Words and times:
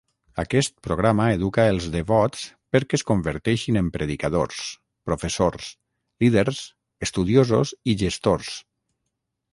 Aquest 0.43 0.71
programa 0.85 1.27
educa 1.33 1.65
els 1.73 1.89
devots 1.95 2.45
perquè 2.77 2.97
es 2.99 3.05
converteixin 3.11 3.77
en 3.83 3.93
predicadors, 3.97 4.63
professors, 5.11 5.69
líders, 6.25 6.63
estudiosos 7.09 7.79
i 7.95 7.97
gestors. 8.05 8.55